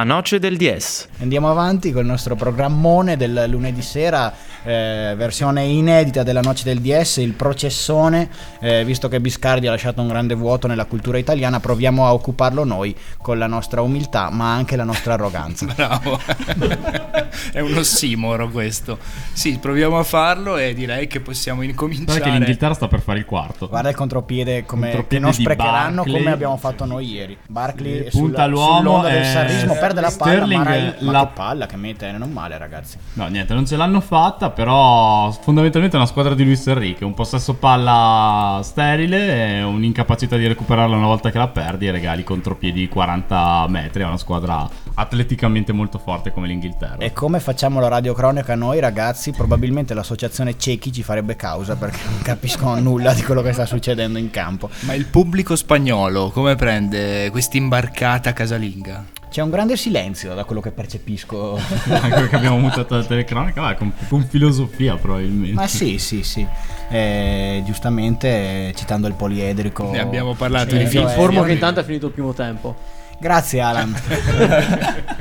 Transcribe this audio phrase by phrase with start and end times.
[0.00, 1.08] La Noce del DS.
[1.18, 4.32] Andiamo avanti con il nostro programmone del lunedì sera,
[4.62, 8.28] eh, versione inedita della Noce del DS, il processone,
[8.60, 12.64] eh, visto che Biscardi ha lasciato un grande vuoto nella cultura italiana, proviamo a occuparlo
[12.64, 15.66] noi con la nostra umiltà, ma anche la nostra arroganza.
[15.74, 16.18] Bravo,
[17.52, 18.98] è un ossimoro questo.
[19.32, 22.06] Sì, proviamo a farlo e direi che possiamo incominciare.
[22.18, 23.68] Guarda che l'Inghilterra sta per fare il quarto.
[23.68, 26.16] Guarda il contropiede come Contropiede che non sprecheranno Barkley.
[26.18, 27.36] come abbiamo fatto noi ieri.
[27.46, 31.20] Barkley Punta sulla- l'uomo, del eh, sarrismo perde la palla, Sterling, ma, Rai- ma la-
[31.26, 32.96] che palla che mette, non male ragazzi.
[33.14, 37.14] No, niente, non ce l'hanno fatta, però fondamentalmente è una squadra di Luis Enrique, un
[37.14, 43.66] possesso palla sterile, un'incapacità di recuperarla una volta che la perdi e regali contropiedi 40
[43.68, 46.98] metri, è una squadra atleticamente molto forte come l'Inghilterra.
[46.98, 52.20] E come facciamo la radiocronaca noi ragazzi, probabilmente l'associazione ciechi ci farebbe causa perché non
[52.22, 54.68] capiscono nulla di quello che sta succedendo in campo.
[54.80, 59.18] Ma il pubblico spagnolo come prende questa imbarcata casalinga?
[59.30, 61.54] C'è un grande silenzio da quello che percepisco.
[61.88, 65.54] Anche perché abbiamo mutato la telecronaca, vai, con, con filosofia probabilmente.
[65.54, 66.44] Ma sì, sì, sì.
[66.88, 69.88] Eh, giustamente citando il poliedrico.
[69.90, 71.02] Ne abbiamo parlato Sì, di film.
[71.04, 72.76] Informo che intanto è finito il primo tempo.
[73.20, 73.94] Grazie Alan.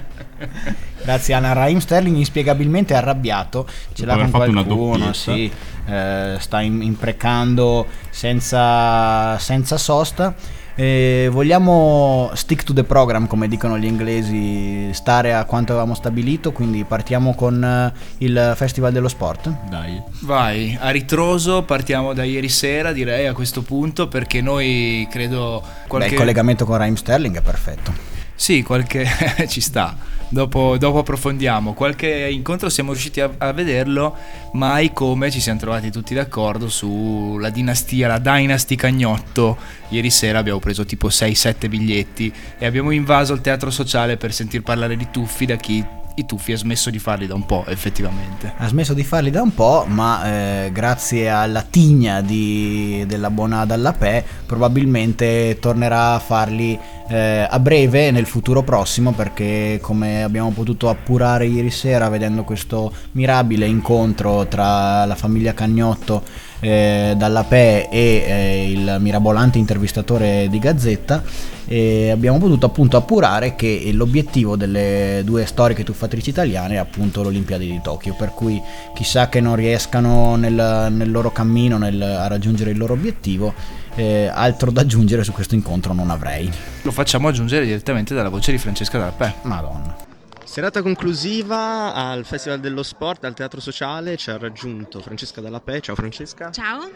[1.04, 1.54] Grazie Alan.
[1.54, 3.68] Raheem Sterling inspiegabilmente arrabbiato.
[3.94, 5.52] Ce l'ha con aver fatto una qualcuno, sì.
[5.86, 10.34] Eh, sta im- imprecando senza, senza sosta.
[10.80, 16.54] Eh, vogliamo stick to the program, come dicono gli inglesi, stare a quanto avevamo stabilito.
[16.54, 19.68] Quindi partiamo con eh, il Festival dello Sport.
[19.70, 20.02] Dai.
[20.22, 25.88] Vai, a ritroso partiamo da ieri sera direi a questo punto perché noi credo Beh,
[25.90, 26.10] qualche...
[26.12, 28.09] il collegamento con Raheem Sterling è perfetto.
[28.40, 29.06] Sì, qualche
[29.50, 29.98] ci sta.
[30.30, 31.74] Dopo, dopo approfondiamo.
[31.74, 34.16] Qualche incontro siamo riusciti a, a vederlo,
[34.54, 39.58] mai come ci siamo trovati tutti d'accordo sulla dinastia, la Dynasty Cagnotto.
[39.90, 44.62] Ieri sera abbiamo preso tipo 6-7 biglietti e abbiamo invaso il teatro sociale per sentir
[44.62, 45.86] parlare di tuffi da chi
[46.20, 48.54] i tuffi ha smesso di farli da un po', effettivamente.
[48.58, 53.66] Ha smesso di farli da un po', ma eh, grazie alla tigna di- della buona
[53.66, 60.90] Dallapè probabilmente tornerà a farli eh, a breve nel futuro prossimo perché come abbiamo potuto
[60.90, 66.24] appurare ieri sera vedendo questo mirabile incontro tra la famiglia Cagnotto
[66.60, 71.24] eh, Dallapè e eh, il mirabolante intervistatore di Gazzetta
[71.72, 77.64] e abbiamo potuto appunto appurare che l'obiettivo delle due storiche tuffatrici italiane è appunto l'Olimpiade
[77.64, 78.60] di Tokyo, per cui
[78.96, 83.54] chissà che non riescano nel, nel loro cammino nel- a raggiungere il loro obiettivo,
[83.94, 86.52] eh, altro da aggiungere su questo incontro non avrei.
[86.82, 89.36] Lo facciamo aggiungere direttamente dalla voce di Francesca Dallapè.
[89.44, 89.96] Madonna.
[90.44, 95.82] Serata conclusiva al Festival dello Sport, al Teatro Sociale, ci ha raggiunto Francesca Dallapè.
[95.82, 96.50] Ciao Francesca.
[96.50, 96.90] Ciao.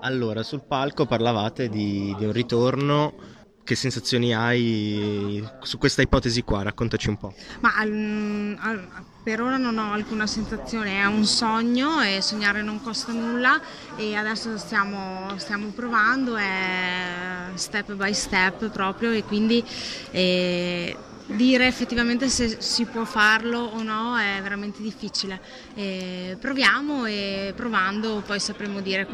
[0.00, 3.34] Allora, sul palco parlavate di, di un ritorno.
[3.66, 6.62] Che sensazioni hai su questa ipotesi qua?
[6.62, 7.34] Raccontaci un po'.
[7.58, 8.88] Ma al- al-
[9.24, 13.60] per ora non ho alcuna sensazione, è un sogno e sognare non costa nulla
[13.96, 19.64] e adesso stiamo, stiamo provando, è step by step proprio e quindi
[20.12, 20.96] eh,
[21.26, 25.40] dire effettivamente se si può farlo o no è veramente difficile.
[25.74, 29.08] Eh, proviamo e provando poi sapremo dire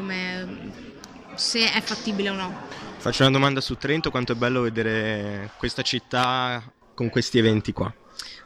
[1.36, 2.81] se è fattibile o no.
[3.02, 6.62] Faccio una domanda su Trento: quanto è bello vedere questa città
[6.94, 7.92] con questi eventi qua?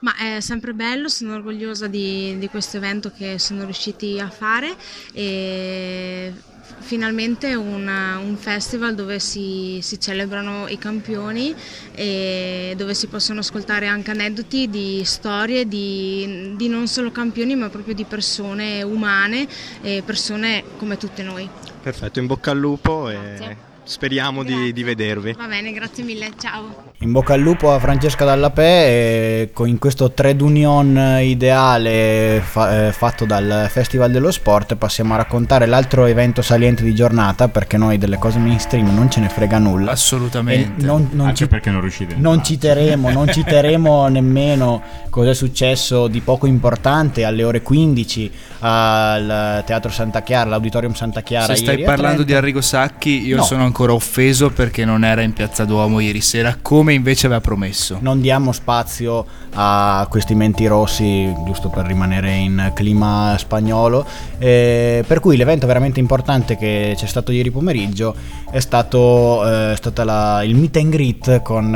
[0.00, 4.74] Ma è sempre bello, sono orgogliosa di, di questo evento che sono riusciti a fare
[5.12, 6.32] e
[6.78, 11.54] finalmente un, un festival dove si, si celebrano i campioni
[11.92, 17.68] e dove si possono ascoltare anche aneddoti di storie di, di non solo campioni ma
[17.68, 19.46] proprio di persone umane
[19.82, 21.46] e persone come tutte noi.
[21.82, 23.50] Perfetto, in bocca al lupo Grazie.
[23.50, 25.32] e speriamo di, di vedervi.
[25.38, 26.84] Va bene, grazie mille, ciao.
[27.00, 32.86] In bocca al lupo a Francesca Dallapè e co- in questo trade union ideale fa-
[32.88, 37.76] eh, fatto dal Festival dello Sport passiamo a raccontare l'altro evento saliente di giornata perché
[37.76, 39.92] noi delle cose mainstream non ce ne frega nulla.
[39.92, 40.84] Assolutamente.
[40.84, 46.08] non, non Anche ci- perché non riuscite non citeremo, non citeremo nemmeno cosa è successo
[46.08, 51.54] di poco importante alle ore 15 al Teatro Santa Chiara, l'Auditorium Santa Chiara.
[51.54, 52.32] Se stai parlando di.
[52.34, 53.42] Arrigo Sacchi, io No.
[53.42, 57.98] sono ancora offeso perché non era in Piazza Duomo ieri sera, come invece aveva promesso.
[58.00, 59.24] Non diamo spazio
[59.58, 64.04] a questi menti rossi, giusto per rimanere in clima spagnolo.
[64.38, 68.14] Eh, per cui l'evento veramente importante che c'è stato ieri pomeriggio
[68.50, 71.74] è stato eh, è stata la- il meet and greet con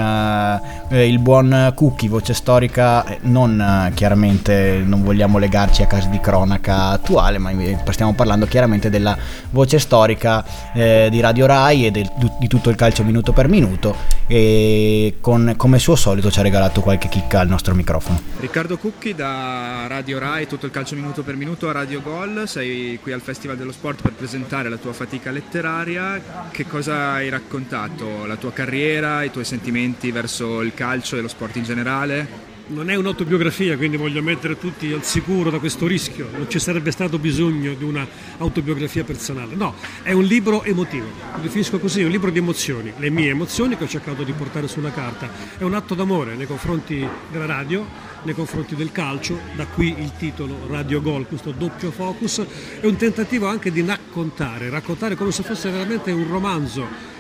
[0.91, 3.05] eh, il buon Cookie, voce storica.
[3.05, 7.50] eh, Non eh, chiaramente non vogliamo legarci a casi di cronaca attuale, ma
[7.91, 9.17] stiamo parlando chiaramente della
[9.50, 10.44] voce storica
[10.75, 13.97] eh, di Radio Rai del- di tutto il calcio minuto per minuto
[14.27, 18.21] e con, come suo solito ci ha regalato qualche chicca al nostro microfono.
[18.39, 22.99] Riccardo Cucchi da Radio Rai, tutto il calcio minuto per minuto a Radio Gol, sei
[23.03, 26.21] qui al Festival dello Sport per presentare la tua fatica letteraria,
[26.51, 28.27] che cosa hai raccontato?
[28.27, 32.49] La tua carriera, i tuoi sentimenti verso il calcio e lo sport in generale?
[32.70, 36.28] Non è un'autobiografia, quindi voglio mettere tutti al sicuro da questo rischio.
[36.31, 38.06] Non ci sarebbe stato bisogno di una
[38.38, 39.56] autobiografia personale.
[39.56, 39.75] No,
[40.05, 41.06] è un libro emotivo.
[41.34, 42.93] Lo definisco così, un libro di emozioni.
[42.96, 45.28] Le mie emozioni che ho cercato di portare sulla carta.
[45.58, 47.84] È un atto d'amore nei confronti della radio,
[48.22, 52.40] nei confronti del calcio, da qui il titolo Radio Gol, questo doppio focus.
[52.81, 57.19] È un tentativo anche di raccontare, raccontare come se fosse veramente un romanzo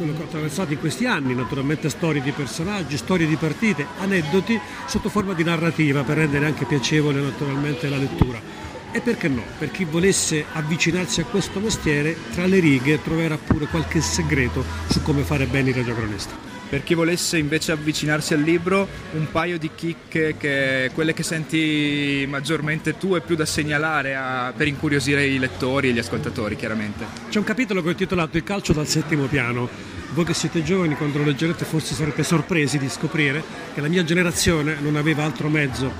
[0.00, 4.58] quello che ho attraversato in questi anni, naturalmente storie di personaggi, storie di partite, aneddoti
[4.86, 8.40] sotto forma di narrativa per rendere anche piacevole naturalmente la lettura.
[8.92, 9.42] E perché no?
[9.58, 15.02] Per chi volesse avvicinarsi a questo mestiere, tra le righe troverà pure qualche segreto su
[15.02, 16.49] come fare bene il radiocronista.
[16.70, 22.24] Per chi volesse invece avvicinarsi al libro, un paio di chicche, che, quelle che senti
[22.28, 27.04] maggiormente tu e più da segnalare a- per incuriosire i lettori e gli ascoltatori chiaramente.
[27.28, 29.68] C'è un capitolo che ho intitolato Il calcio dal settimo piano.
[30.12, 33.42] Voi che siete giovani, quando lo leggerete, forse sarete sorpresi di scoprire
[33.74, 35.92] che la mia generazione non aveva altro mezzo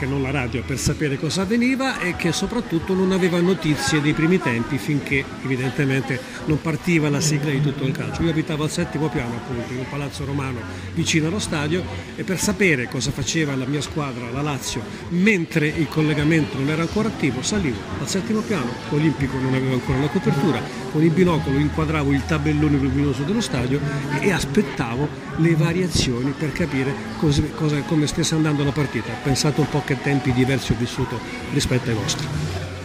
[0.00, 4.14] che non la radio per sapere cosa avveniva e che soprattutto non aveva notizie dei
[4.14, 8.22] primi tempi finché evidentemente non partiva la sigla di tutto il calcio.
[8.22, 10.60] Io abitavo al settimo piano appunto in un palazzo romano
[10.94, 11.84] vicino allo stadio
[12.16, 14.80] e per sapere cosa faceva la mia squadra, la Lazio,
[15.10, 19.98] mentre il collegamento non era ancora attivo, salivo al settimo piano, l'Olimpico non aveva ancora
[19.98, 20.62] la copertura,
[20.92, 23.78] con il binocolo inquadravo il tabellone luminoso dello stadio
[24.18, 29.12] e aspettavo le variazioni per capire cosa- cosa- come stesse andando la partita.
[29.22, 31.18] Pensate un po' che tempi diversi ho vissuto
[31.52, 32.26] rispetto ai vostri.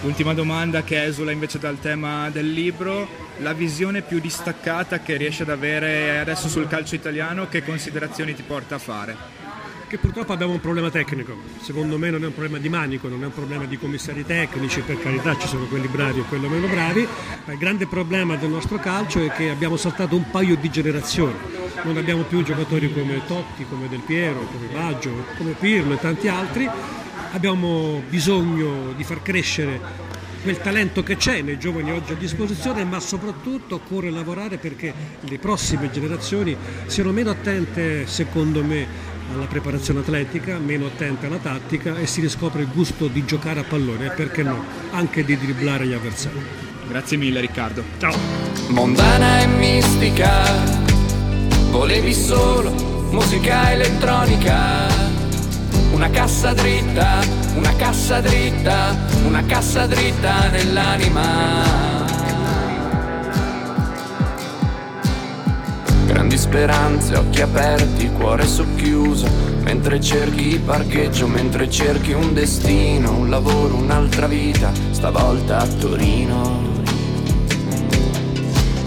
[0.04, 3.08] Ultima domanda che esula invece dal tema del libro,
[3.40, 8.44] la visione più distaccata che riesci ad avere adesso sul calcio italiano, che considerazioni ti
[8.44, 9.45] porta a fare?
[9.96, 13.24] Che purtroppo abbiamo un problema tecnico, secondo me non è un problema di manico, non
[13.24, 16.68] è un problema di commissari tecnici, per carità ci sono quelli bravi e quelli meno
[16.68, 17.08] bravi,
[17.46, 21.34] ma il grande problema del nostro calcio è che abbiamo saltato un paio di generazioni,
[21.84, 26.28] non abbiamo più giocatori come Totti, come Del Piero, come Baggio, come Pirlo e tanti
[26.28, 26.70] altri,
[27.32, 29.80] abbiamo bisogno di far crescere
[30.44, 35.40] quel talento che c'è nei giovani oggi a disposizione, ma soprattutto occorre lavorare perché le
[35.40, 36.56] prossime generazioni
[36.86, 42.62] siano meno attente, secondo me, alla preparazione atletica, meno attente alla tattica e si riscopre
[42.62, 46.40] il gusto di giocare a pallone e perché no, anche di dribblare gli avversari.
[46.88, 47.84] Grazie mille Riccardo.
[47.98, 48.46] Ciao!
[48.70, 50.44] mondana e mistica.
[51.70, 52.72] Volevi solo
[53.12, 54.88] musica elettronica.
[55.92, 57.20] Una cassa dritta,
[57.56, 61.95] una cassa dritta, una cassa dritta nell'anima.
[66.46, 69.28] Speranze, occhi aperti, cuore socchiuso.
[69.64, 76.74] Mentre cerchi parcheggio, mentre cerchi un destino, un lavoro, un'altra vita, stavolta a Torino.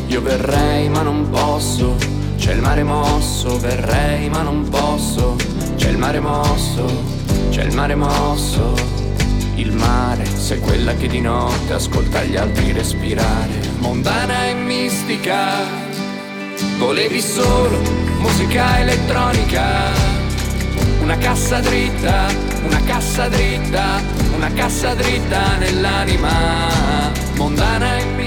[0.06, 1.96] Io verrei ma non posso,
[2.36, 5.36] c'è il mare mosso, verrei ma non posso,
[5.76, 6.86] c'è il mare mosso,
[7.50, 8.96] c'è il mare mosso.
[9.56, 13.50] Il mare, sei quella che di notte ascolta gli altri respirare.
[13.80, 15.87] Mondana e mistica,
[16.78, 17.80] volevi solo
[18.18, 19.90] musica elettronica.
[21.00, 22.26] Una cassa dritta,
[22.62, 24.00] una cassa dritta,
[24.34, 26.30] una cassa dritta nell'anima.
[27.36, 28.17] Mondana e.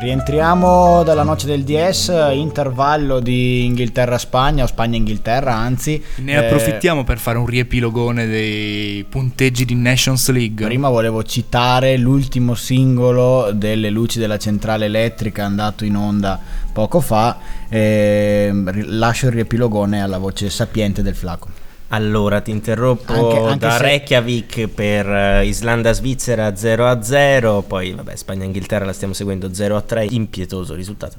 [0.00, 6.00] Rientriamo dalla noce del DS, intervallo di Inghilterra-Spagna o Spagna-Inghilterra, anzi.
[6.18, 10.64] Ne Eh, approfittiamo per fare un riepilogone dei punteggi di Nations League.
[10.64, 16.38] Prima volevo citare l'ultimo singolo delle luci della centrale elettrica andato in onda
[16.72, 17.36] poco fa.
[17.68, 21.48] ri- lascio il riepilogone alla voce sapiente del Flaco.
[21.90, 28.84] Allora, ti interrompo Anche- anche da se- Reykjavik per eh, Islanda-Svizzera 0-0, poi vabbè, Spagna-Inghilterra
[28.84, 31.16] la stiamo seguendo 0-3, impietoso risultato.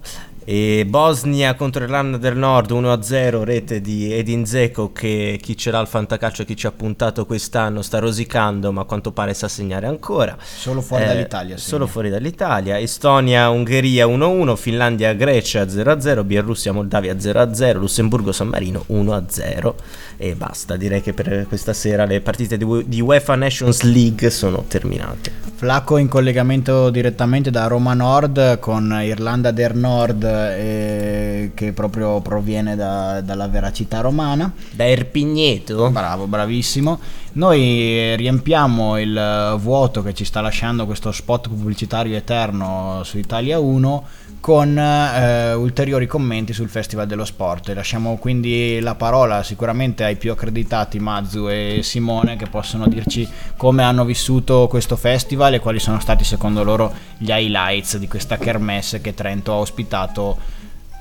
[0.51, 5.77] E Bosnia contro Irlanda del Nord 1-0, rete di Edin Zeko che chi ce l'ha
[5.77, 9.85] al fantacalcio, chi ci ha puntato quest'anno sta rosicando, ma a quanto pare sa segnare
[9.85, 10.35] ancora.
[10.41, 11.55] Solo fuori Eh, dall'Italia.
[11.57, 11.91] Solo segna.
[11.91, 12.79] fuori dall'Italia.
[12.79, 19.75] Estonia-Ungheria 1-1, Finlandia-Grecia 0-0, Bielorussia-Moldavia 0-0, Lussemburgo-San Marino 1-0
[20.17, 20.77] e basta.
[20.77, 25.48] Direi che per questa sera le partite di UEFA Nations League sono terminate.
[25.59, 32.77] Flaco in collegamento direttamente da Roma Nord con Irlanda del Nord eh, che proprio proviene
[32.77, 34.49] da- dalla veracità romana.
[34.71, 35.89] Da Erpigneto?
[35.91, 36.97] Bravo, bravissimo.
[37.33, 43.17] Noi eh, riempiamo il eh, vuoto che ci sta lasciando questo spot pubblicitario eterno su
[43.17, 44.07] Italia 1
[44.39, 47.69] con eh, ulteriori commenti sul Festival dello Sport.
[47.69, 53.27] Lasciamo quindi la parola sicuramente ai più accreditati Mazzu e Simone che possono dirci
[53.57, 58.37] come hanno vissuto questo festival e quali sono stati secondo loro gli highlights di questa
[58.37, 60.37] kermesse che Trento ha ospitato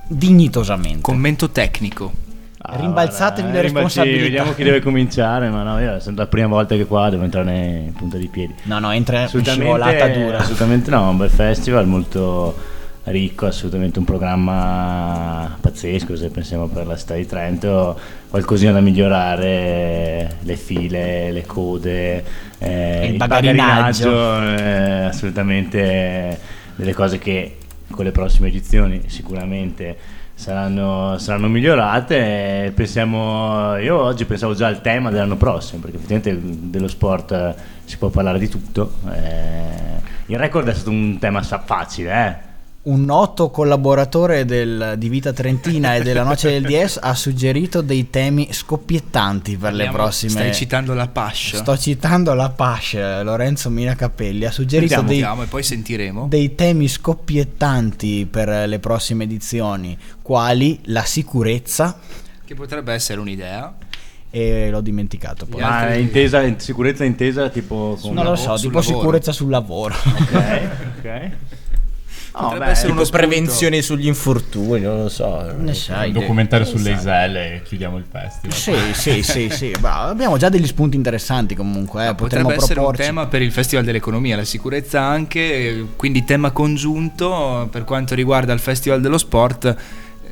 [0.06, 1.00] dignitosamente.
[1.02, 2.26] Commento tecnico.
[2.60, 4.22] Ah, Rimbalzatevi le eh, responsabilità.
[4.22, 7.84] Vediamo chi deve cominciare, ma no, io è la prima volta che qua devo entrare
[7.86, 8.52] in punta di piedi.
[8.64, 10.38] No, no, entra in Assolutamente, scivolata dura.
[10.38, 12.76] assolutamente no, un bel festival molto
[13.10, 17.98] ricco, assolutamente un programma pazzesco se pensiamo per la città di Trento,
[18.28, 22.24] qualcosina da migliorare, le file, le code,
[22.58, 24.10] eh, Il il bagarinaggio.
[24.10, 26.38] bagarinaggio, eh, assolutamente
[26.76, 27.56] delle cose che
[27.90, 29.96] con le prossime edizioni sicuramente
[30.34, 32.72] saranno, saranno migliorate.
[32.74, 36.38] Pensiamo, io oggi pensavo già al tema dell'anno prossimo, perché effettivamente
[36.70, 38.94] dello sport eh, si può parlare di tutto.
[39.12, 42.47] eh, il record è stato un tema facile, eh.
[42.88, 48.08] Un noto collaboratore del- di Vita Trentina e della Noce del DS ha suggerito dei
[48.08, 50.30] temi scoppiettanti per le Andiamo- prossime.
[50.30, 51.58] Stai citando la Pascia.
[51.58, 56.26] Sto citando la Pasce, Lorenzo Mina Capelli ha suggerito Sentiamo, dei, vediamo e poi sentiremo.
[56.30, 61.98] dei temi scoppiettanti per le prossime edizioni, quali la sicurezza
[62.42, 63.74] Che potrebbe essere un'idea.
[64.30, 65.60] e l'ho dimenticato poi.
[65.60, 68.80] Ma intesa, in sicurezza intesa tipo non lo so, tipo lavoro.
[68.98, 69.94] sicurezza sul lavoro.
[69.94, 70.32] Ok,
[71.04, 71.30] ok.
[72.38, 75.52] Potrebbe beh, essere uno Tipo prevenzione sugli infortuni, non lo so.
[75.58, 78.56] Ne sai, Un documentario sulle iselle e chiudiamo il festival.
[78.56, 79.70] Sì, sì, sì, sì.
[79.80, 83.02] Bravo, abbiamo già degli spunti interessanti comunque, eh, Potrebbe essere un proporci.
[83.02, 88.52] tema per il Festival dell'Economia, la sicurezza anche, eh, quindi tema congiunto per quanto riguarda
[88.52, 89.76] il Festival dello Sport.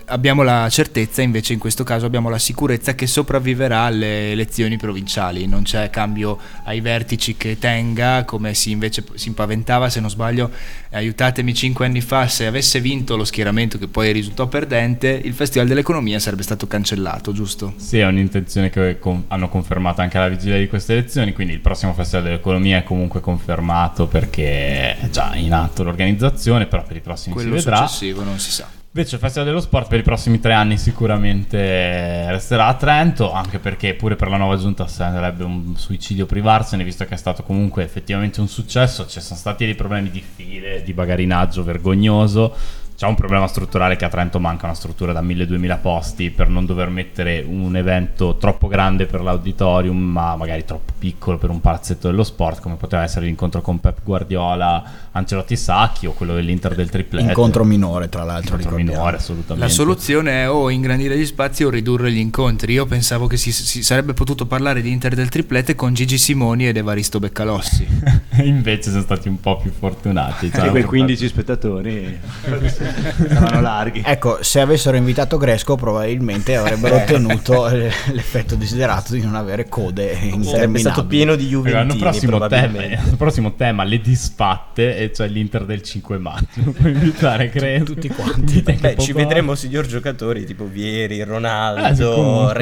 [0.09, 5.49] Abbiamo la certezza, invece in questo caso abbiamo la sicurezza che sopravviverà alle elezioni provinciali,
[5.49, 10.53] non c'è cambio ai vertici che tenga come si invece si impaventava, se non sbaglio,
[10.91, 15.35] eh, aiutatemi cinque anni fa, se avesse vinto lo schieramento che poi risultò perdente, il
[15.35, 17.75] Festival dell'Economia sarebbe stato cancellato, giusto?
[17.77, 21.93] Sì, è un'intenzione che hanno confermato anche alla vigilia di queste elezioni, quindi il prossimo
[21.95, 27.35] Festival dell'Economia è comunque confermato perché è già in atto l'organizzazione, però per i prossimi
[27.35, 27.89] Quello si vedrà.
[27.89, 28.76] successivo non si sa.
[28.97, 33.59] Invece il Festival dello Sport per i prossimi tre anni sicuramente resterà a Trento, anche
[33.59, 37.83] perché pure per la nuova giunta sarebbe un suicidio privarsene, visto che è stato comunque
[37.85, 42.57] effettivamente un successo, ci sono stati dei problemi di file, di bagarinaggio vergognoso,
[42.97, 46.65] c'è un problema strutturale che a Trento manca una struttura da 1000-2000 posti per non
[46.65, 52.09] dover mettere un evento troppo grande per l'auditorium, ma magari troppo piccolo per un palazzetto
[52.09, 56.89] dello sport, come poteva essere l'incontro con Pep Guardiola, Ancelotti Sacchi o quello dell'Inter del
[56.89, 57.29] triplete.
[57.29, 59.69] Incontro minore, tra l'altro, Incontro minore, assolutamente.
[59.69, 62.73] La soluzione è o ingrandire gli spazi o ridurre gli incontri.
[62.73, 66.67] Io pensavo che si, si sarebbe potuto parlare di Inter del triplete con Gigi Simoni
[66.67, 67.87] ed Evaristo Beccalossi.
[68.43, 70.51] Invece sono stati un po' più fortunati.
[70.57, 72.19] Sì, quei 15 spettatori
[73.29, 74.03] stavano larghi.
[74.05, 80.15] Ecco, se avessero invitato Gresco probabilmente avrebbero ottenuto eh, l'effetto desiderato di non avere code
[80.15, 80.79] Sarebbe interminabili.
[80.81, 85.65] stato pieno di L'anno Juventini prossimo, tema, l'anno prossimo tema le disfatte e cioè l'Inter
[85.65, 86.47] del 5 maggio.
[86.77, 88.63] Puoi invitare credo Tutti quanti.
[88.63, 92.53] Beh, ci vedremo signor giocatori tipo Vieri, Eh, Ronaldo,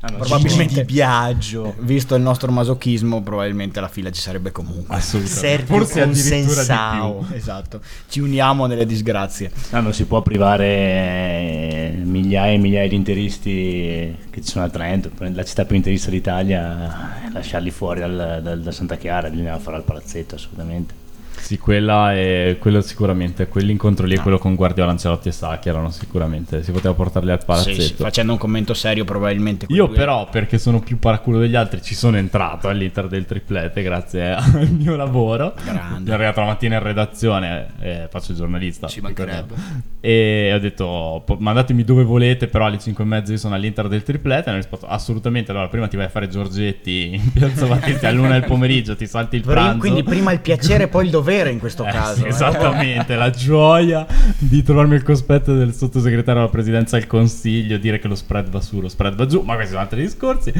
[0.00, 0.24] comunque.
[0.24, 0.24] Recoba.
[0.24, 1.74] Probabilmente di Biagio.
[1.80, 4.94] Visto il nostro masochismo, probabilmente la fila ci sarebbe comunque.
[4.94, 5.64] assolutamente.
[5.66, 7.34] Forse addirittura di.
[7.34, 9.50] Esatto, ci uniamo nelle disgrazie.
[9.70, 14.68] No, non si può privare eh, migliaia e migliaia di interisti che ci sono a
[14.68, 19.58] Trento, la città più interista d'Italia, eh, lasciarli fuori dal, dal- da Santa Chiara, bisognava
[19.58, 21.06] fare al palazzetto assolutamente.
[21.38, 23.48] Sì, quella è quello sicuramente.
[23.48, 26.62] Quell'incontro lì e quello con Guardiola, Ancelotti e Sacchi erano sicuramente.
[26.62, 27.80] Si poteva portarli al Sì, palazzetto.
[27.80, 29.66] sì, facendo un commento serio, probabilmente.
[29.70, 33.82] Io due- però, perché sono più paraculo degli altri, ci sono entrato all'Inter del triplete
[33.82, 35.54] grazie al mio lavoro.
[35.64, 36.02] Grande.
[36.04, 38.86] Sono arrivato la mattina in redazione, eh, faccio il giornalista.
[38.88, 39.54] Ci mancherebbe.
[40.00, 43.88] E ho detto, "Po- mandatemi dove volete, però alle 5 e mezza io sono all'Inter
[43.88, 44.46] del triplete.
[44.46, 45.50] E hanno risposto, assolutamente.
[45.50, 49.36] Allora, prima ti vai a fare Giorgetti in Piazza Battisti all'una del pomeriggio, ti salti
[49.36, 49.78] il pranzo.
[49.78, 52.20] quindi prima il piacere poi il dovere in questo Eh, caso.
[52.20, 52.28] sì, eh.
[52.28, 54.06] esattamente, la gioia
[54.38, 58.60] di trovarmi il cospetto del sottosegretario alla presidenza del consiglio, dire che lo spread va
[58.60, 60.52] su, lo spread va giù, ma questi sono altri discorsi.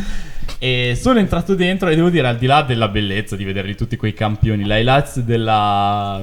[0.58, 3.96] E sono entrato dentro e devo dire, al di là della bellezza di vederli tutti
[3.96, 6.22] quei campioni, l'highlights della,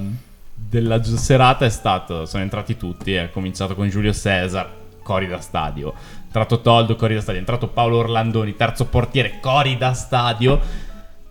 [0.53, 4.69] della serata è stato, sono entrati tutti, è cominciato con Giulio Cesar,
[5.03, 5.93] Cori da stadio,
[6.25, 10.59] entrato Toldo, Cori da stadio, è entrato Paolo Orlandoni, terzo portiere, Cori da stadio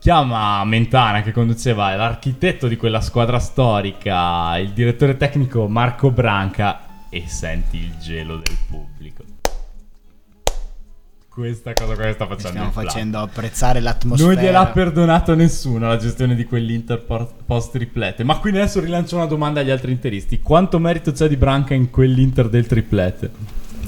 [0.05, 7.25] chiama Mentana che conduceva l'architetto di quella squadra storica, il direttore tecnico Marco Branca e
[7.27, 9.23] senti il gelo del pubblico.
[11.31, 14.35] questa cosa qua che sta facendo Stiamo facendo apprezzare l'atmosfera.
[14.35, 17.03] Non gliel'ha perdonato nessuno la gestione di quell'Inter
[17.47, 18.25] post triplete.
[18.25, 20.43] Ma quindi adesso rilancio una domanda agli altri interisti.
[20.43, 23.31] Quanto merito c'è di Branca in quell'Inter del triplete?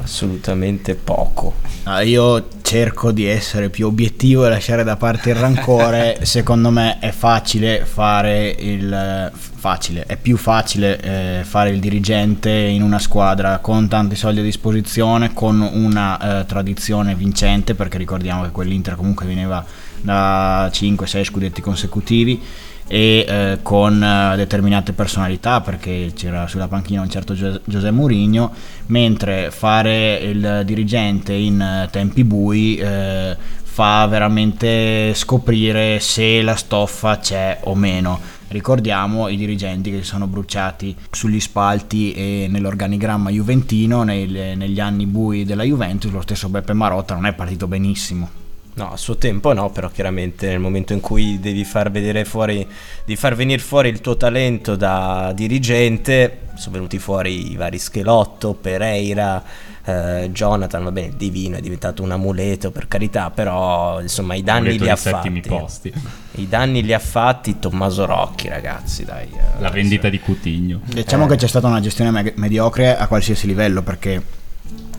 [0.03, 1.55] Assolutamente poco.
[1.85, 6.19] Ah, io cerco di essere più obiettivo e lasciare da parte il rancore.
[6.25, 9.33] Secondo me è facile fare il.
[9.57, 14.43] Facile, è più facile eh, fare il dirigente in una squadra con tanti soldi a
[14.45, 19.65] disposizione, con una eh, tradizione vincente, perché ricordiamo che quell'Inter comunque veniva
[20.01, 22.41] da 5-6 scudetti consecutivi
[22.89, 28.53] e eh, con eh, determinate personalità perché c'era sulla panchina un certo Gio- Giuseppe Mourinho
[28.87, 37.19] mentre fare il dirigente in eh, tempi bui eh, fa veramente scoprire se la stoffa
[37.19, 38.19] c'è o meno.
[38.49, 45.05] Ricordiamo i dirigenti che si sono bruciati sugli spalti e nell'organigramma juventino nel- negli anni
[45.05, 48.45] bui della Juventus lo stesso Beppe Marotta non è partito benissimo
[48.77, 52.67] No, a suo tempo no, però chiaramente nel momento in cui devi far vedere fuori,
[53.07, 58.53] di far venire fuori il tuo talento da dirigente, sono venuti fuori i vari Schelotto,
[58.53, 59.43] Pereira,
[59.83, 64.79] eh, Jonathan, va bene, Divino è diventato un amuleto per carità, però insomma i danni
[64.79, 65.41] li ha fatti.
[65.41, 65.91] posti.
[66.33, 69.29] I danni li ha fatti Tommaso Rocchi, ragazzi, dai.
[69.33, 70.81] eh, La vendita di Cutigno.
[70.85, 71.29] Diciamo Eh.
[71.29, 74.23] che c'è stata una gestione me- mediocre a qualsiasi livello perché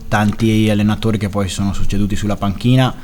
[0.07, 2.95] tanti allenatori che poi sono succeduti sulla panchina,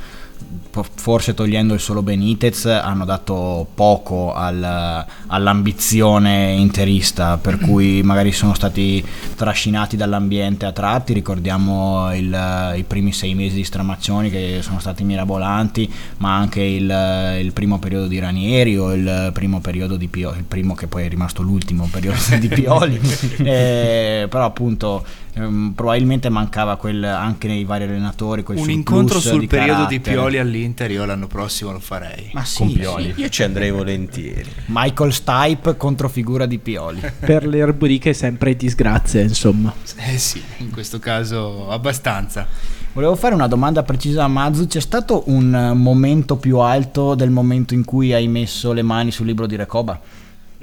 [0.96, 8.54] forse togliendo il solo Benitez, hanno dato poco al- all'ambizione interista, per cui magari sono
[8.54, 9.04] stati
[9.36, 11.14] trascinati dall'ambiente a tratti.
[11.14, 17.38] Ricordiamo il- i primi sei mesi di Stramaccioni che sono stati mirabolanti, ma anche il,
[17.42, 21.06] il primo periodo di Ranieri o il primo periodo di Pioli, il primo che poi
[21.06, 23.00] è rimasto l'ultimo periodo di Pioli.
[23.44, 29.42] Eh, però appunto ehm, probabilmente mancava quel, anche nei vari allenatori quel Un incontro sul
[29.42, 30.16] di periodo di carattere.
[30.16, 32.30] Pioli all'Inter, io l'anno prossimo lo farei.
[32.34, 33.13] Ma sì, con Pioli.
[33.13, 33.22] sì.
[33.22, 34.50] Io ci andrei volentieri.
[34.68, 37.02] Michael Stipe contro figura di Pioli.
[37.20, 39.74] Per le rubriche sempre disgrazia, insomma.
[39.98, 42.48] Eh sì, in questo caso abbastanza.
[42.94, 44.68] Volevo fare una domanda precisa a Mazzu.
[44.68, 49.25] C'è stato un momento più alto del momento in cui hai messo le mani sul
[49.25, 50.00] libro di Recoba?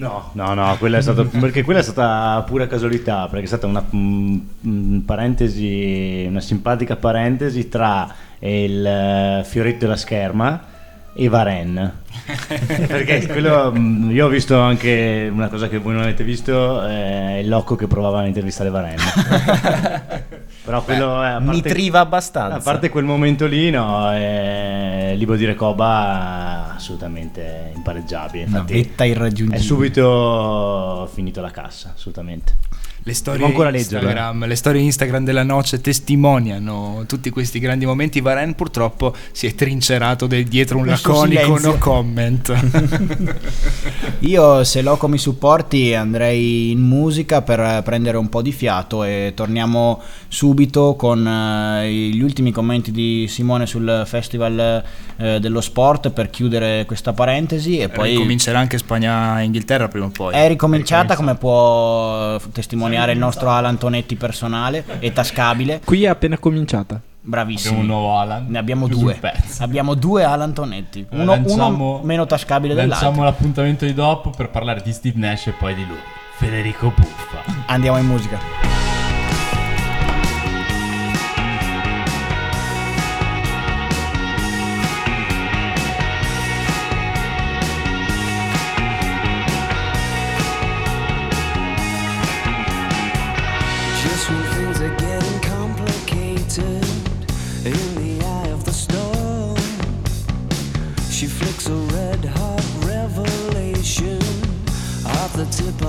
[0.01, 3.67] No, no, no, quella è stata, perché quella è stata pura casualità, perché è stata
[3.67, 10.65] una mm, mm, parentesi, una simpatica parentesi tra il eh, fioretto della scherma
[11.13, 11.99] e Varen.
[12.89, 17.41] perché quello, mm, io ho visto anche una cosa che voi non avete visto, eh,
[17.41, 18.97] il loco che provava a intervistare Varen.
[20.71, 22.57] Però quello è a parte- Nitriva abbastanza.
[22.57, 28.45] a parte quel momento lì, no, eh, il libro di Recoba assolutamente impareggiabile.
[28.45, 29.57] Una Infatti, vetta irraggiungibile.
[29.59, 32.55] è subito finito la cassa, assolutamente.
[33.03, 38.21] Le storie, Instagram, le storie Instagram della noce testimoniano tutti questi grandi momenti.
[38.21, 43.35] Varen purtroppo si è trincerato dietro un laconico no comment.
[44.21, 49.33] Io se Loco mi supporti andrei in musica per prendere un po' di fiato e
[49.35, 54.85] torniamo subito con eh, gli ultimi commenti di Simone sul Festival
[55.17, 60.35] eh, dello Sport per chiudere questa parentesi e poi Comincerà anche Spagna-Inghilterra prima o poi.
[60.35, 65.81] è ricominciata come può testimoniare il nostro Alan Tonetti personale e tascabile.
[65.85, 67.01] Qui è appena cominciata.
[67.23, 67.75] Bravissimo.
[67.81, 68.47] Abbiamo un nuovo Alan.
[68.49, 69.21] Ne abbiamo due.
[69.59, 71.01] Abbiamo due Alan Tonetti.
[71.01, 73.25] Eh, Uno, lanciamo- uno meno tascabile Lanciamo dell'altro.
[73.25, 75.99] l'appuntamento di dopo per parlare di Steve Nash e poi di lui.
[76.37, 77.43] Federico Buffa.
[77.67, 78.70] Andiamo in musica.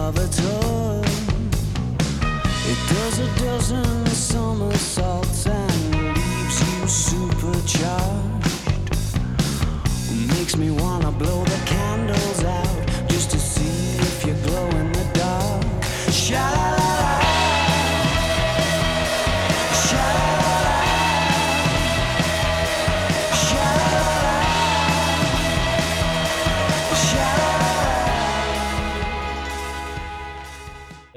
[0.01, 0.50] of a time.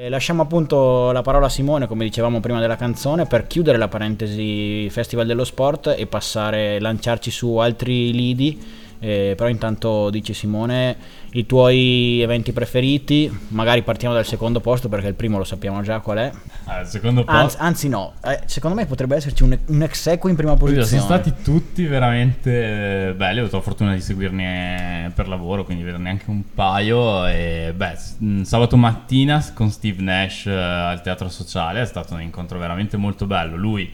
[0.08, 4.88] Lasciamo appunto la parola a Simone, come dicevamo prima della canzone, per chiudere la parentesi
[4.90, 10.96] Festival dello Sport e passare, lanciarci su altri lidi Eh, però intanto dice Simone
[11.32, 15.98] i tuoi eventi preferiti, magari partiamo dal secondo posto perché il primo lo sappiamo già
[16.00, 16.32] qual è.
[16.64, 17.40] Ah, il secondo posto.
[17.40, 20.86] Anzi, anzi no, eh, secondo me potrebbe esserci un, un ex equo in prima posizione.
[20.86, 25.82] sono stati tutti veramente eh, belli, ho avuto la fortuna di seguirne per lavoro, quindi
[25.82, 27.26] vederne anche un paio.
[27.26, 32.58] E beh, sabato mattina con Steve Nash eh, al Teatro Sociale è stato un incontro
[32.58, 33.56] veramente molto bello.
[33.56, 33.92] Lui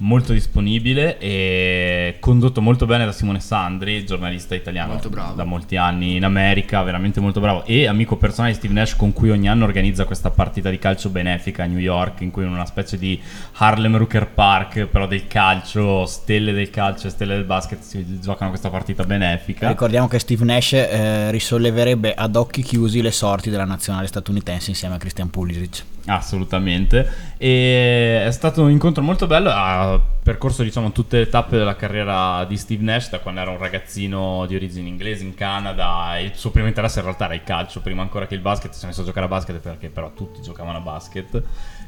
[0.00, 5.34] molto disponibile e condotto molto bene da Simone Sandri, giornalista italiano Molto bravo.
[5.34, 9.12] da molti anni in America, veramente molto bravo e amico personale di Steve Nash con
[9.12, 12.50] cui ogni anno organizza questa partita di calcio benefica a New York in cui in
[12.50, 13.20] una specie di
[13.54, 18.50] Harlem Rooker Park però del calcio, stelle del calcio e stelle del basket si giocano
[18.50, 19.68] questa partita benefica.
[19.68, 24.94] Ricordiamo che Steve Nash eh, risolleverebbe ad occhi chiusi le sorti della nazionale statunitense insieme
[24.94, 25.84] a Christian Pulisic.
[26.06, 27.34] Assolutamente.
[27.36, 29.50] E è stato un incontro molto bello.
[29.50, 33.58] Ha percorso, diciamo, tutte le tappe della carriera di Steve Nash da quando era un
[33.58, 36.18] ragazzino di origini inglesi in Canada.
[36.18, 38.72] Il suo primo interesse in realtà era il calcio, prima ancora che il basket.
[38.72, 41.42] Si è messo a giocare a basket perché però tutti giocavano a basket.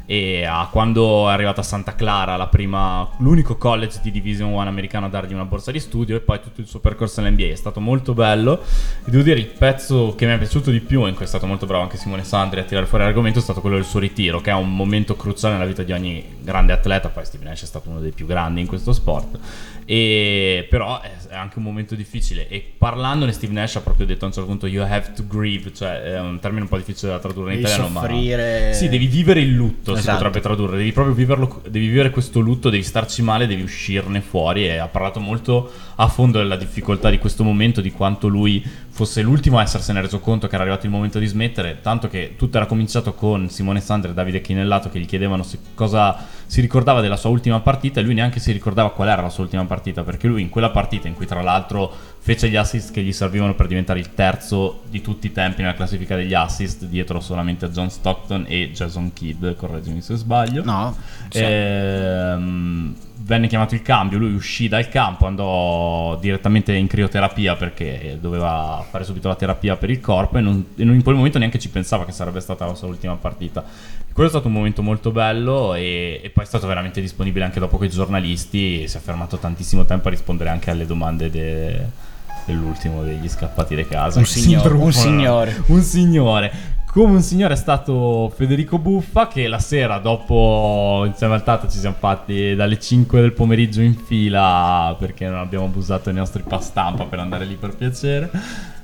[0.04, 4.60] E a quando è arrivato a Santa Clara, la prima, l'unico college di Division 1
[4.60, 7.54] americano a dargli una borsa di studio, e poi tutto il suo percorso nell'NBA è
[7.54, 8.60] stato molto bello.
[9.04, 11.46] E devo dire, il pezzo che mi è piaciuto di più, in cui è stato
[11.46, 14.40] molto bravo anche Simone Sandri a tirare fuori l'argomento, è stato quello del suo ritiro,
[14.40, 17.08] che è un momento cruciale nella vita di ogni grande atleta.
[17.08, 19.38] Poi Steve Nash è stato uno dei più grandi in questo sport.
[19.84, 22.48] E però è anche un momento difficile.
[22.48, 25.72] E parlandone, Steve Nash ha proprio detto a un certo punto: You have to grieve,
[25.74, 28.00] cioè è un termine un po' difficile da tradurre in Devi italiano.
[28.00, 28.68] soffrire.
[28.68, 28.72] Ma...
[28.74, 30.16] Sì, devi vivere il lutto, si Esatto.
[30.16, 30.76] potrebbe tradurre.
[30.76, 34.66] Devi proprio viverlo, devi vivere questo lutto, devi starci male, devi uscirne fuori.
[34.66, 39.22] E ha parlato molto a fondo della difficoltà di questo momento, di quanto lui fosse
[39.22, 41.80] l'ultimo a essersene reso conto che era arrivato il momento di smettere.
[41.80, 45.58] Tanto che tutto era cominciato con Simone Sandri e Davide Chinellato che gli chiedevano se-
[45.74, 49.30] cosa si ricordava della sua ultima partita e lui neanche si ricordava qual era la
[49.30, 51.90] sua ultima partita perché lui in quella partita in cui tra l'altro
[52.24, 55.74] fece gli assist che gli servivano per diventare il terzo di tutti i tempi nella
[55.74, 60.96] classifica degli assist dietro solamente a John Stockton e Jason Kidd correggimi se sbaglio No,
[61.28, 61.40] sì.
[61.42, 68.84] Ehm, venne chiamato il cambio, lui uscì dal campo, andò direttamente in crioterapia perché doveva
[68.88, 71.70] fare subito la terapia per il corpo e, non, e in quel momento neanche ci
[71.70, 73.64] pensava che sarebbe stata la sua ultima partita.
[74.12, 77.58] Quello è stato un momento molto bello e, e poi è stato veramente disponibile anche
[77.58, 82.10] dopo con i giornalisti, si è fermato tantissimo tempo a rispondere anche alle domande de-
[82.44, 84.18] dell'ultimo degli scappati di casa.
[84.18, 85.62] Un signore, un signore.
[85.66, 86.52] Un signore.
[86.92, 91.78] Come un signore è stato Federico Buffa che la sera dopo insieme al Tata ci
[91.78, 96.66] siamo fatti dalle 5 del pomeriggio in fila perché non abbiamo abusato dei nostri pass
[96.66, 98.30] stampa per andare lì per piacere.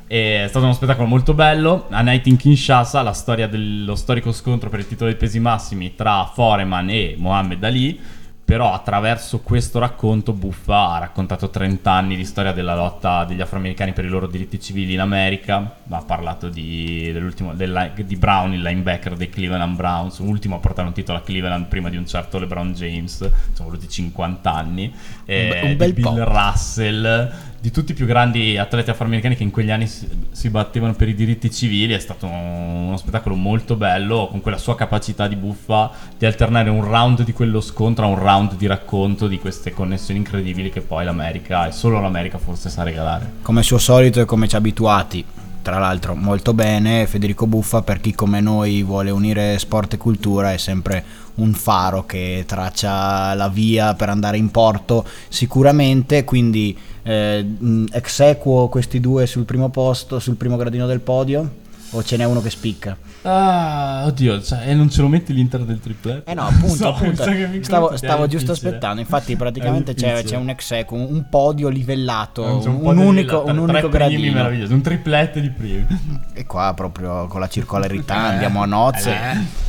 [0.06, 1.84] È stato uno spettacolo molto bello.
[1.90, 5.94] A Night in Kinshasa, la storia dello storico scontro per il titolo dei pesi massimi
[5.94, 8.00] tra Foreman e Mohammed Ali.
[8.48, 13.92] Però attraverso questo racconto Buffa ha raccontato 30 anni di storia della lotta degli afroamericani
[13.92, 15.74] per i loro diritti civili in America.
[15.86, 20.88] Ha parlato di, dell'ultimo, del- di Brown, il linebacker dei Cleveland Browns, l'ultimo a portare
[20.88, 23.18] un titolo a Cleveland prima di un certo LeBron James.
[23.52, 24.94] Sono voluti 50 anni.
[25.26, 26.24] Eh, be- un bel di Bill po'.
[26.24, 30.94] Russell, di tutti i più grandi atleti afroamericani che in quegli anni si, si battevano
[30.94, 31.92] per i diritti civili.
[31.92, 36.84] È stato uno spettacolo molto bello con quella sua capacità di buffa di alternare un
[36.84, 41.04] round di quello scontro a un round di racconto di queste connessioni incredibili che poi
[41.04, 43.32] l'America e solo l'America forse sa regalare.
[43.42, 45.24] Come suo solito e come ci ha abituati,
[45.62, 50.52] tra l'altro molto bene, Federico Buffa per chi come noi vuole unire sport e cultura
[50.52, 51.04] è sempre
[51.36, 57.46] un faro che traccia la via per andare in porto sicuramente, quindi eh,
[57.92, 62.24] ex equo questi due sul primo posto, sul primo gradino del podio o ce n'è
[62.24, 62.96] uno che spicca?
[63.22, 66.30] Ah, oddio, cioè, e non ce lo metti l'Inter del tripletto?
[66.30, 67.24] Eh no, appunto, So, appunto.
[67.62, 69.00] Stavo, stavo giusto aspettando.
[69.00, 73.44] Infatti, praticamente c'è, c'è un ex equo, un, un podio livellato, un, po' di unico,
[73.46, 74.48] un unico gradino.
[74.68, 75.86] un triplette di primi.
[76.32, 79.10] E qua proprio con la circolarità andiamo a nozze.
[79.10, 79.66] Eh.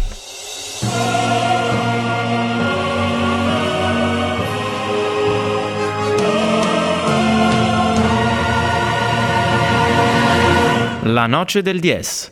[11.04, 12.28] La noce del DS.